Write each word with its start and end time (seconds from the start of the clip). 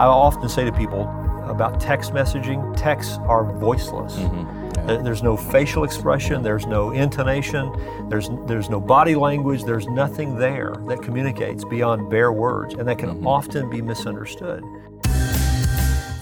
I 0.00 0.06
often 0.06 0.48
say 0.48 0.64
to 0.64 0.72
people 0.72 1.02
about 1.44 1.78
text 1.78 2.12
messaging, 2.12 2.74
texts 2.74 3.18
are 3.28 3.44
voiceless. 3.58 4.16
Mm-hmm. 4.16 4.86
There- 4.86 5.02
There's 5.02 5.22
no 5.22 5.36
facial 5.36 5.84
expression, 5.84 6.42
there's 6.42 6.66
no 6.66 6.90
intonation, 6.92 7.70
there's, 8.08 8.30
there's 8.46 8.70
no 8.70 8.80
body 8.80 9.14
language, 9.14 9.64
there's 9.64 9.86
nothing 9.88 10.36
there 10.38 10.74
that 10.88 11.02
communicates 11.02 11.66
beyond 11.66 12.08
bare 12.08 12.32
words, 12.32 12.72
and 12.72 12.88
that 12.88 12.96
can 12.98 13.10
mm-hmm. 13.10 13.26
often 13.26 13.68
be 13.68 13.82
misunderstood. 13.82 14.64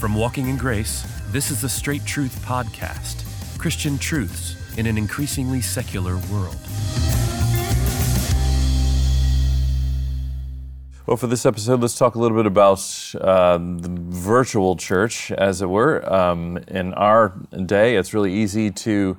From 0.00 0.14
Walking 0.14 0.48
in 0.48 0.56
Grace, 0.56 1.04
this 1.30 1.50
is 1.50 1.60
the 1.60 1.68
Straight 1.68 2.06
Truth 2.06 2.42
Podcast 2.46 3.24
Christian 3.58 3.98
truths 3.98 4.56
in 4.78 4.86
an 4.86 4.96
increasingly 4.96 5.60
secular 5.60 6.16
world. 6.32 6.56
Well, 11.06 11.16
for 11.16 11.28
this 11.28 11.46
episode, 11.46 11.82
let's 11.82 11.96
talk 11.96 12.16
a 12.16 12.18
little 12.18 12.36
bit 12.36 12.46
about 12.46 12.80
uh, 13.20 13.58
the 13.58 13.96
virtual 14.08 14.74
church, 14.74 15.30
as 15.30 15.62
it 15.62 15.70
were. 15.70 16.04
Um, 16.12 16.58
in 16.66 16.94
our 16.94 17.28
day, 17.64 17.94
it's 17.94 18.12
really 18.12 18.34
easy 18.34 18.72
to, 18.72 19.16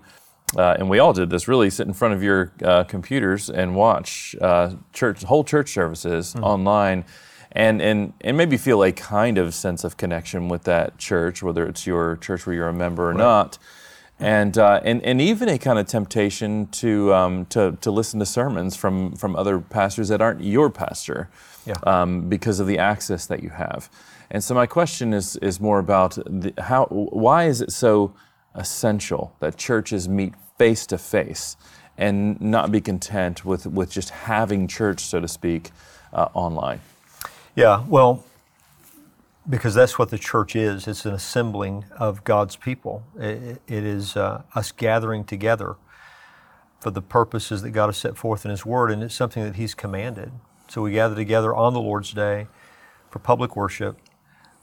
uh, 0.58 0.76
and 0.80 0.90
we 0.90 1.00
all 1.00 1.14
did 1.14 1.30
this, 1.30 1.48
really 1.48 1.70
sit 1.70 1.88
in 1.88 1.94
front 1.94 2.14
of 2.14 2.22
your 2.22 2.52
uh, 2.62 2.84
computers 2.84 3.50
and 3.50 3.73
watch 3.73 4.36
uh, 4.42 4.73
church, 4.92 5.23
whole 5.23 5.45
church 5.45 5.72
services 5.72 6.36
online, 6.36 7.05
and, 7.54 7.81
and 7.81 8.12
and 8.20 8.36
maybe 8.36 8.58
feel 8.58 8.84
a 8.84 8.92
kind 8.92 9.38
of 9.38 9.54
sense 9.54 9.86
of 9.86 9.95
connection 9.95 10.50
with 10.50 10.64
that 10.64 10.98
church, 10.98 11.42
whether 11.42 11.66
it's 11.66 11.88
your 11.88 12.17
church 12.17 12.45
where 12.45 12.54
you're 12.54 12.67
a 12.67 12.73
member 12.73 13.09
or 13.09 13.14
not 13.14 13.58
and 14.20 14.57
uh, 14.57 14.81
and 14.84 15.02
and 15.03 15.21
even 15.21 15.49
a 15.49 15.57
kind 15.57 15.77
of 15.77 15.85
temptation 15.88 16.67
to 16.67 17.13
um, 17.13 17.45
to 17.48 17.77
to 17.81 17.91
listen 17.91 18.20
to 18.20 18.25
sermons 18.25 18.75
from 18.75 19.16
from 19.16 19.35
other 19.35 19.59
pastors 19.59 20.08
that 20.09 20.21
aren't 20.21 20.41
your 20.44 20.70
pastor, 20.70 21.30
Yeah. 21.66 21.75
um, 21.84 22.30
because 22.30 22.59
of 22.59 22.67
the 22.67 22.80
access 22.80 23.25
that 23.27 23.44
you 23.44 23.49
have. 23.49 23.89
And 24.31 24.44
so 24.44 24.55
my 24.55 24.66
question 24.66 25.13
is 25.13 25.35
is 25.38 25.59
more 25.61 25.80
about 25.80 26.16
the, 26.25 26.53
how 26.58 26.85
why 26.85 27.45
is 27.45 27.61
it 27.61 27.72
so 27.72 28.13
essential 28.55 29.33
that 29.39 29.55
churches 29.58 30.09
meet 30.09 30.33
face 30.58 30.88
to 30.88 30.97
face 30.97 31.55
and 31.97 32.39
not 32.42 32.72
be 32.72 32.81
content 32.81 33.45
with 33.45 33.67
with 33.67 33.92
just 33.92 34.09
having 34.09 34.67
church, 34.67 35.02
so 35.02 35.20
to 35.20 35.27
speak, 35.27 35.72
uh, 36.11 36.27
online. 36.33 36.80
Yeah, 37.55 37.83
well, 37.88 38.23
because 39.50 39.76
that's 39.76 39.98
what 39.98 40.09
the 40.09 40.17
church 40.17 40.56
is. 40.56 40.88
It's 40.88 41.06
an 41.06 41.14
assembling 41.14 41.86
of 41.98 42.23
God's 42.23 42.56
people. 42.56 43.03
It, 43.17 43.62
it 43.67 43.84
is 43.84 44.17
uh, 44.17 44.44
us 44.56 44.72
gathering 44.72 45.23
together 45.23 45.76
for 46.80 46.92
the 46.92 47.02
purposes 47.02 47.62
that 47.62 47.72
God 47.72 47.88
has 47.88 47.98
set 47.98 48.17
forth 48.17 48.45
in 48.45 48.52
His 48.52 48.66
Word, 48.66 48.92
and 48.92 49.02
it's 49.02 49.16
something 49.16 49.44
that 49.44 49.56
He's 49.56 49.73
commanded. 49.73 50.31
So 50.67 50.81
we 50.81 50.92
gather 50.92 51.16
together 51.16 51.56
on 51.56 51.73
the 51.73 51.80
Lord's 51.80 52.12
Day 52.12 52.48
for 53.09 53.20
public 53.20 53.56
worship, 53.56 53.98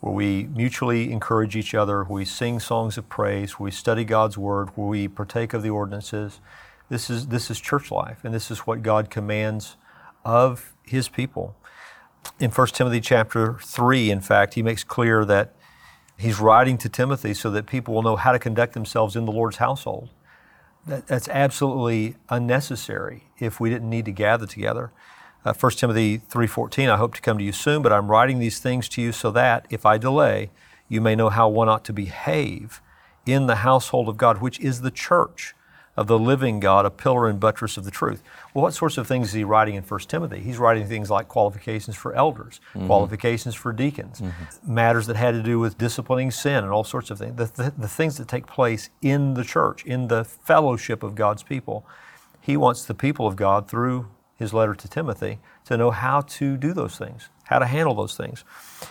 where 0.00 0.12
we 0.12 0.44
mutually 0.44 1.10
encourage 1.10 1.56
each 1.56 1.74
other, 1.74 2.04
where 2.04 2.16
we 2.16 2.24
sing 2.26 2.60
songs 2.60 2.98
of 2.98 3.08
praise, 3.08 3.58
where 3.58 3.64
we 3.64 3.70
study 3.70 4.04
God's 4.04 4.36
Word, 4.36 4.68
where 4.76 4.86
we 4.86 5.08
partake 5.08 5.54
of 5.54 5.62
the 5.62 5.70
ordinances. 5.70 6.40
This 6.90 7.08
is, 7.08 7.28
this 7.28 7.50
is 7.50 7.58
church 7.58 7.90
life, 7.90 8.18
and 8.22 8.34
this 8.34 8.50
is 8.50 8.60
what 8.60 8.82
God 8.82 9.08
commands 9.08 9.76
of 10.24 10.74
His 10.84 11.08
people 11.08 11.56
in 12.40 12.50
1 12.50 12.66
Timothy 12.68 13.00
chapter 13.00 13.58
3, 13.62 14.10
in 14.10 14.20
fact, 14.20 14.54
he 14.54 14.62
makes 14.62 14.84
clear 14.84 15.24
that 15.24 15.54
he's 16.18 16.40
writing 16.40 16.78
to 16.78 16.88
Timothy 16.88 17.34
so 17.34 17.50
that 17.50 17.66
people 17.66 17.94
will 17.94 18.02
know 18.02 18.16
how 18.16 18.32
to 18.32 18.38
conduct 18.38 18.74
themselves 18.74 19.16
in 19.16 19.24
the 19.24 19.32
Lord's 19.32 19.56
household. 19.56 20.10
That, 20.86 21.06
that's 21.06 21.28
absolutely 21.28 22.16
unnecessary 22.28 23.24
if 23.38 23.60
we 23.60 23.70
didn't 23.70 23.88
need 23.88 24.04
to 24.04 24.12
gather 24.12 24.46
together. 24.46 24.92
Uh, 25.44 25.52
1 25.52 25.72
Timothy 25.72 26.18
3:14, 26.18 26.88
I 26.88 26.96
hope 26.96 27.14
to 27.14 27.20
come 27.20 27.38
to 27.38 27.44
you 27.44 27.52
soon, 27.52 27.82
but 27.82 27.92
I'm 27.92 28.10
writing 28.10 28.38
these 28.38 28.58
things 28.58 28.88
to 28.90 29.02
you 29.02 29.12
so 29.12 29.30
that, 29.32 29.66
if 29.70 29.84
I 29.84 29.98
delay, 29.98 30.50
you 30.88 31.00
may 31.00 31.14
know 31.14 31.28
how 31.28 31.48
one 31.48 31.68
ought 31.68 31.84
to 31.84 31.92
behave 31.92 32.80
in 33.26 33.46
the 33.46 33.56
household 33.56 34.08
of 34.08 34.16
God, 34.16 34.40
which 34.40 34.60
is 34.60 34.80
the 34.80 34.90
church 34.90 35.54
of 35.96 36.06
the 36.08 36.18
living 36.18 36.58
God, 36.58 36.84
a 36.84 36.90
pillar 36.90 37.28
and 37.28 37.38
buttress 37.38 37.76
of 37.76 37.84
the 37.84 37.90
truth. 37.90 38.22
Well, 38.52 38.62
what 38.62 38.74
sorts 38.74 38.98
of 38.98 39.06
things 39.06 39.28
is 39.28 39.32
he 39.32 39.44
writing 39.44 39.76
in 39.76 39.82
1 39.82 40.00
Timothy? 40.00 40.40
He's 40.40 40.58
writing 40.58 40.86
things 40.86 41.10
like 41.10 41.28
qualifications 41.28 41.96
for 41.96 42.14
elders, 42.14 42.60
mm-hmm. 42.74 42.86
qualifications 42.86 43.54
for 43.54 43.72
deacons, 43.72 44.20
mm-hmm. 44.20 44.74
matters 44.74 45.06
that 45.06 45.16
had 45.16 45.32
to 45.32 45.42
do 45.42 45.60
with 45.60 45.78
disciplining 45.78 46.30
sin 46.30 46.64
and 46.64 46.72
all 46.72 46.84
sorts 46.84 47.10
of 47.10 47.18
things, 47.18 47.36
the, 47.36 47.62
the, 47.62 47.74
the 47.78 47.88
things 47.88 48.16
that 48.18 48.26
take 48.26 48.46
place 48.46 48.90
in 49.02 49.34
the 49.34 49.44
church, 49.44 49.84
in 49.84 50.08
the 50.08 50.24
fellowship 50.24 51.02
of 51.02 51.14
God's 51.14 51.42
people. 51.42 51.86
He 52.40 52.56
wants 52.56 52.84
the 52.84 52.94
people 52.94 53.26
of 53.26 53.36
God, 53.36 53.68
through 53.68 54.08
his 54.36 54.52
letter 54.52 54.74
to 54.74 54.88
Timothy, 54.88 55.38
to 55.64 55.76
know 55.76 55.90
how 55.90 56.22
to 56.22 56.56
do 56.56 56.72
those 56.72 56.98
things, 56.98 57.28
how 57.44 57.60
to 57.60 57.66
handle 57.66 57.94
those 57.94 58.16
things. 58.16 58.44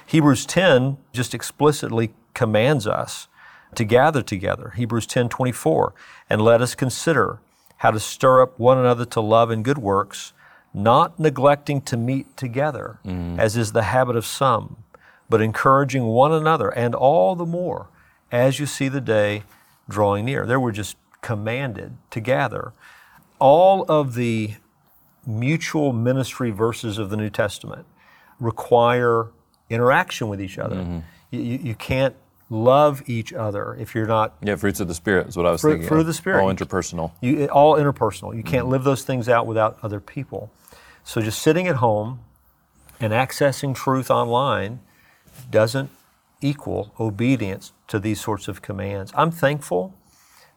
Hebrews 0.06 0.46
10 0.46 0.98
just 1.12 1.34
explicitly 1.34 2.14
commands 2.34 2.88
us 2.88 3.28
to 3.76 3.86
gather 3.86 4.22
together. 4.22 4.74
Hebrews 4.76 5.08
10 5.08 5.30
24. 5.30 5.94
And 6.30 6.42
let 6.42 6.62
us 6.62 6.76
consider 6.76 7.40
how 7.78 7.92
to 7.92 8.00
stir 8.00 8.42
up 8.42 8.58
one 8.60 8.78
another 8.78 9.06
to 9.06 9.20
love 9.20 9.50
and 9.50 9.64
good 9.64 9.78
works, 9.78 10.34
not 10.74 11.20
neglecting 11.20 11.82
to 11.82 11.98
meet 11.98 12.38
together, 12.38 13.00
mm. 13.06 13.38
as 13.38 13.58
is 13.58 13.74
the 13.74 13.84
habit 13.84 14.16
of 14.16 14.26
some, 14.26 14.78
but 15.30 15.42
encouraging 15.42 16.06
one 16.06 16.32
another, 16.32 16.70
and 16.70 16.96
all 16.96 17.36
the 17.36 17.46
more 17.46 17.90
as 18.32 18.60
you 18.60 18.66
see 18.66 18.88
the 18.88 19.02
day 19.02 19.44
drawing 19.90 20.26
near. 20.26 20.46
There 20.46 20.60
we're 20.60 20.72
just 20.72 20.96
commanded 21.22 21.98
to 22.12 22.20
gather. 22.20 22.74
All 23.38 23.84
of 23.90 24.16
the 24.16 24.56
mutual 25.26 25.94
ministry 25.94 26.52
verses 26.52 26.98
of 26.98 27.10
the 27.10 27.18
New 27.18 27.30
Testament 27.30 27.86
require 28.40 29.28
interaction 29.70 30.30
with 30.30 30.42
each 30.42 30.58
other. 30.58 30.78
Mm-hmm. 30.78 31.00
You, 31.32 31.40
you, 31.42 31.60
you 31.60 31.76
can't 31.76 32.16
love 32.54 33.02
each 33.10 33.34
other 33.34 33.76
if 33.80 33.96
you're 33.96 34.06
not 34.06 34.36
Yeah, 34.42 34.56
fruits 34.56 34.80
of 34.80 34.88
the 34.88 34.94
spirit 34.94 35.28
is 35.28 35.36
what 35.36 35.46
I 35.46 35.52
was 35.52 35.62
Fruit- 35.62 35.72
thinking. 35.74 35.88
fruit 35.88 36.00
of. 36.02 36.06
the 36.06 36.14
Spirit. 36.14 36.42
all 36.42 36.54
interpersonal. 36.54 37.12
you, 37.20 37.48
all 37.48 37.76
interpersonal. 37.76 38.36
You 38.36 38.44
can't 38.44 38.64
mm-hmm. 38.64 38.72
live 38.72 38.84
those 38.84 39.04
things 39.04 39.28
out 39.28 39.48
without 39.48 39.78
other 39.82 40.00
people. 40.00 40.52
So 41.04 41.20
just 41.22 41.42
sitting 41.42 41.68
at 41.68 41.78
home 41.78 42.20
and 43.00 43.12
accessing 43.12 43.76
truth 43.76 44.12
online 44.12 44.80
doesn't 45.50 45.90
equal 46.42 46.94
obedience 47.00 47.72
to 47.88 48.00
these 48.00 48.22
sorts 48.22 48.48
of 48.48 48.62
commands. 48.62 49.12
I'm 49.16 49.32
thankful 49.32 49.94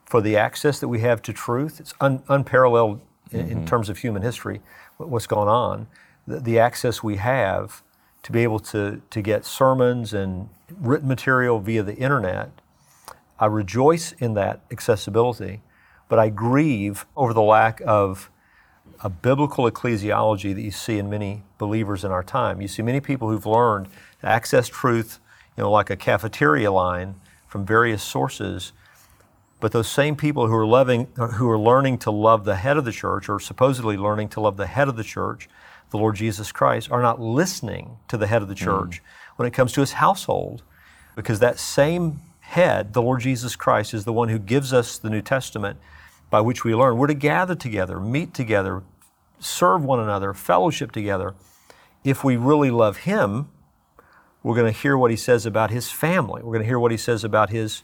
for 0.05 0.21
the 0.21 0.37
access 0.37 0.78
that 0.81 0.89
we 0.89 1.01
have 1.01 1.23
to 1.23 1.33
truth. 1.33 1.81
It's 1.81 1.95
un, 2.01 2.23
unparalleled 2.28 3.01
in, 3.33 3.41
in 3.41 3.47
mm-hmm. 3.49 3.65
terms 3.65 3.89
of 3.89 3.99
human 3.99 4.23
history, 4.23 4.61
what- 4.99 5.09
what's 5.09 5.27
gone 5.27 5.49
on. 5.49 5.87
The, 6.27 6.41
the 6.41 6.59
access 6.59 7.03
we 7.03 7.17
have 7.17 7.83
to 8.26 8.32
be 8.32 8.42
able 8.42 8.59
to, 8.59 9.00
to 9.09 9.22
get 9.22 9.44
sermons 9.44 10.12
and 10.12 10.48
written 10.81 11.06
material 11.06 11.60
via 11.60 11.82
the 11.82 11.94
internet 11.94 12.50
I 13.38 13.47
rejoice 13.47 14.12
in 14.12 14.34
that 14.34 14.60
accessibility, 14.70 15.60
but 16.09 16.19
I 16.19 16.31
grieve 16.31 17.06
over 17.16 17.34
the 17.34 17.42
lack 17.42 17.81
of 17.86 18.31
a 19.03 19.10
biblical 19.10 19.70
ecclesiology 19.70 20.54
that 20.54 20.62
you 20.62 20.70
see 20.70 20.98
in 20.98 21.10
many 21.10 21.42
believers 21.59 22.04
in 22.04 22.10
our 22.10 22.22
time. 22.22 22.62
You 22.62 22.69
see 22.69 22.82
many 22.82 23.00
people 23.00 23.28
who've 23.28 23.47
learned 23.47 23.88
to 24.22 24.26
access 24.26 24.69
truth, 24.69 25.20
you 25.56 25.62
know, 25.62 25.70
like 25.70 25.91
a 25.91 25.97
cafeteria 25.97 26.72
line 26.72 27.16
from 27.47 27.66
various 27.66 28.03
sources, 28.03 28.72
but 29.60 29.72
those 29.72 29.88
same 29.88 30.16
people 30.16 30.47
who 30.47 30.54
are 30.54 30.66
loving, 30.66 31.06
who 31.34 31.48
are 31.48 31.59
learning 31.59 31.98
to 31.98 32.10
love 32.10 32.44
the 32.44 32.56
head 32.56 32.76
of 32.76 32.84
the 32.84 32.92
church, 32.92 33.28
or 33.28 33.38
supposedly 33.38 33.97
learning 33.97 34.28
to 34.31 34.41
love 34.41 34.56
the 34.56 34.66
head 34.66 34.88
of 34.88 34.97
the 34.97 35.04
church, 35.04 35.48
the 35.91 35.98
Lord 35.98 36.16
Jesus 36.16 36.52
Christ, 36.52 36.91
are 36.91 37.02
not 37.02 37.20
listening 37.20 37.98
to 38.08 38.16
the 38.16 38.26
head 38.26 38.42
of 38.42 38.48
the 38.48 38.54
hmm. 38.54 38.64
church 38.64 39.02
when 39.36 39.47
it 39.47 39.54
comes 39.54 39.72
to 39.72 39.80
his 39.80 39.92
household, 39.92 40.62
because 41.14 41.41
that 41.41 41.58
same 41.58 42.20
head, 42.41 42.92
the 42.92 43.02
Lord 43.02 43.20
Jesus 43.20 43.56
Christ, 43.56 43.92
is 43.92 44.04
the 44.04 44.12
one 44.12 44.28
who 44.28 44.38
gives 44.38 44.72
us 44.72 44.98
the 44.98 45.10
New 45.10 45.22
Testament 45.22 45.78
by 46.30 46.41
which 46.41 46.64
we 46.64 46.74
learn. 46.74 46.97
We're 46.97 47.06
to 47.08 47.14
gather 47.14 47.54
together, 47.54 48.00
meet 48.00 48.34
together, 48.34 48.82
serve 49.38 49.84
one 49.84 50.00
another, 50.00 50.32
fellowship 50.32 50.92
together. 50.92 51.34
If 52.04 52.24
we 52.24 52.36
really 52.36 52.70
love 52.70 52.98
Him, 52.98 53.48
we're 54.42 54.54
going 54.54 54.72
to 54.72 54.78
hear 54.78 54.97
what 54.97 55.10
He 55.10 55.16
says 55.16 55.44
about 55.44 55.70
His 55.70 55.91
family. 55.91 56.42
We're 56.42 56.53
going 56.53 56.62
to 56.62 56.68
hear 56.68 56.78
what 56.78 56.92
He 56.92 56.97
says 56.97 57.24
about 57.24 57.50
His, 57.50 57.82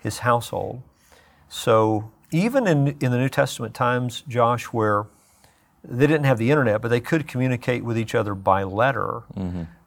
his 0.00 0.18
household. 0.18 0.82
So, 1.48 2.10
even 2.30 2.66
in, 2.66 2.88
in 3.00 3.10
the 3.10 3.16
New 3.18 3.30
Testament 3.30 3.74
times, 3.74 4.22
Josh, 4.28 4.64
where 4.64 5.06
they 5.88 6.06
didn't 6.06 6.24
have 6.24 6.38
the 6.38 6.50
internet, 6.50 6.82
but 6.82 6.88
they 6.88 7.00
could 7.00 7.26
communicate 7.26 7.82
with 7.84 7.98
each 7.98 8.14
other 8.14 8.34
by 8.34 8.62
letter, 8.62 9.22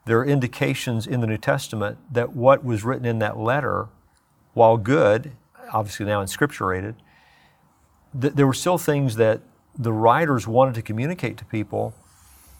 there 0.04 0.18
are 0.18 0.24
indications 0.24 1.06
in 1.06 1.20
the 1.20 1.26
New 1.26 1.38
Testament 1.38 1.98
that 2.12 2.32
what 2.34 2.64
was 2.64 2.82
written 2.84 3.06
in 3.06 3.20
that 3.20 3.38
letter, 3.38 3.88
while 4.54 4.76
good, 4.76 5.32
obviously 5.72 6.04
now 6.06 6.22
inscripturated, 6.22 6.94
th- 8.20 8.34
there 8.34 8.46
were 8.46 8.52
still 8.54 8.78
things 8.78 9.14
that 9.16 9.40
the 9.78 9.92
writers 9.92 10.46
wanted 10.46 10.74
to 10.74 10.82
communicate 10.82 11.36
to 11.38 11.44
people 11.44 11.94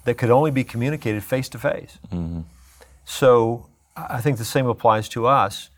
that 0.05 0.15
could 0.17 0.31
only 0.31 0.50
be 0.50 0.65
communicated 0.65 1.23
face 1.25 1.49
to 1.49 1.59
face. 1.59 1.99
So 3.05 3.67
I 3.97 4.17
I 4.17 4.21
think 4.21 4.38
the 4.38 4.45
same 4.45 4.67
applies 4.67 5.09
to 5.11 5.27
us. 5.27 5.69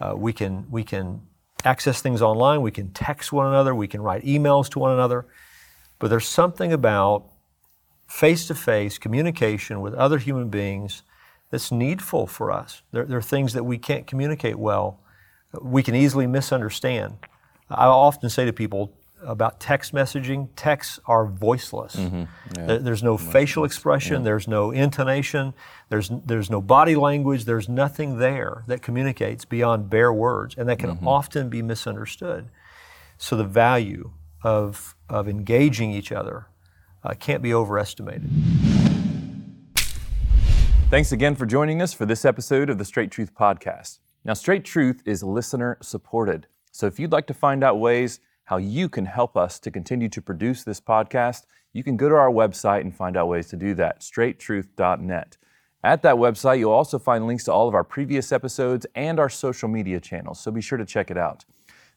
Uh, 0.00 0.14
we 0.16 0.32
can 0.32 0.66
we 0.70 0.84
can 0.84 1.20
access 1.64 2.00
things 2.00 2.22
online. 2.22 2.62
We 2.62 2.70
can 2.70 2.90
text 2.92 3.32
one 3.32 3.46
another. 3.46 3.74
We 3.74 3.88
can 3.88 4.00
write 4.00 4.24
emails 4.24 4.68
to 4.70 4.78
one 4.78 4.92
another. 4.92 5.26
But 5.98 6.08
there's 6.10 6.28
something 6.28 6.72
about 6.72 7.24
face 8.06 8.46
to 8.46 8.54
face 8.54 8.98
communication 8.98 9.80
with 9.80 9.94
other 9.94 10.18
human 10.18 10.48
beings 10.48 11.02
that's 11.50 11.70
needful 11.72 12.26
for 12.26 12.50
us. 12.50 12.82
There, 12.92 13.04
there 13.04 13.18
are 13.18 13.22
things 13.22 13.52
that 13.54 13.64
we 13.64 13.78
can't 13.78 14.06
communicate 14.06 14.58
well, 14.58 15.00
we 15.62 15.82
can 15.82 15.94
easily 15.94 16.26
misunderstand. 16.26 17.16
I 17.70 17.86
often 17.86 18.28
say 18.30 18.44
to 18.44 18.52
people 18.52 18.92
about 19.22 19.58
text 19.58 19.92
messaging 19.92 20.48
texts 20.56 21.00
are 21.06 21.26
voiceless. 21.26 21.96
Mm-hmm. 21.96 22.66
There- 22.66 22.78
There's 22.78 23.02
no 23.02 23.16
facial 23.16 23.64
expression, 23.64 24.22
there's 24.24 24.46
no 24.46 24.70
intonation, 24.70 25.54
there's, 25.88 26.10
there's 26.24 26.50
no 26.50 26.60
body 26.60 26.94
language, 26.94 27.44
there's 27.44 27.68
nothing 27.68 28.18
there 28.18 28.62
that 28.68 28.80
communicates 28.82 29.44
beyond 29.44 29.90
bare 29.90 30.12
words, 30.12 30.54
and 30.56 30.68
that 30.68 30.78
can 30.78 30.90
Mm-hmm. 30.90 31.08
often 31.08 31.48
be 31.48 31.62
misunderstood. 31.62 32.48
So 33.16 33.36
the 33.36 33.44
value 33.44 34.12
of, 34.44 34.94
of 35.08 35.28
engaging 35.28 35.92
each 35.92 36.12
other 36.12 36.46
uh, 37.04 37.14
can't 37.14 37.42
be 37.42 37.54
overestimated. 37.54 38.30
Thanks 40.90 41.12
again 41.12 41.34
for 41.34 41.46
joining 41.46 41.82
us 41.82 41.92
for 41.92 42.06
this 42.06 42.24
episode 42.24 42.70
of 42.70 42.78
the 42.78 42.84
Straight 42.84 43.10
Truth 43.10 43.34
Podcast. 43.34 43.98
Now, 44.24 44.32
Straight 44.32 44.64
Truth 44.64 45.02
is 45.04 45.22
listener 45.22 45.78
supported. 45.82 46.46
So 46.72 46.86
if 46.86 46.98
you'd 46.98 47.12
like 47.12 47.26
to 47.26 47.34
find 47.34 47.62
out 47.62 47.78
ways 47.78 48.20
how 48.44 48.56
you 48.56 48.88
can 48.88 49.04
help 49.04 49.36
us 49.36 49.58
to 49.60 49.70
continue 49.70 50.08
to 50.08 50.22
produce 50.22 50.64
this 50.64 50.80
podcast, 50.80 51.44
you 51.72 51.84
can 51.84 51.96
go 51.96 52.08
to 52.08 52.14
our 52.14 52.30
website 52.30 52.80
and 52.80 52.94
find 52.94 53.16
out 53.16 53.28
ways 53.28 53.48
to 53.48 53.56
do 53.56 53.74
that, 53.74 54.00
straighttruth.net. 54.00 55.36
At 55.84 56.02
that 56.02 56.16
website, 56.16 56.58
you'll 56.58 56.72
also 56.72 56.98
find 56.98 57.26
links 57.26 57.44
to 57.44 57.52
all 57.52 57.68
of 57.68 57.74
our 57.74 57.84
previous 57.84 58.32
episodes 58.32 58.86
and 58.94 59.20
our 59.20 59.28
social 59.28 59.68
media 59.68 60.00
channels, 60.00 60.40
so 60.40 60.50
be 60.50 60.60
sure 60.60 60.78
to 60.78 60.84
check 60.84 61.10
it 61.10 61.18
out. 61.18 61.44